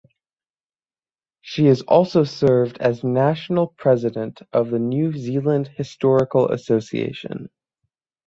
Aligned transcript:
She 1.41 1.65
has 1.67 1.83
also 1.83 2.23
served 2.23 2.79
as 2.79 3.03
national 3.03 3.67
president 3.67 4.41
of 4.51 4.71
the 4.71 4.79
New 4.79 5.13
Zealand 5.13 5.67
Historical 5.67 6.49
Association. 6.49 7.51